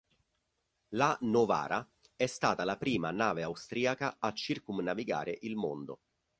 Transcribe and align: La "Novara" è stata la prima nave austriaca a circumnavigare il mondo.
La 0.95 1.15
"Novara" 1.21 1.87
è 2.15 2.25
stata 2.25 2.63
la 2.63 2.75
prima 2.75 3.11
nave 3.11 3.43
austriaca 3.43 4.15
a 4.17 4.33
circumnavigare 4.33 5.37
il 5.41 5.55
mondo. 5.55 5.99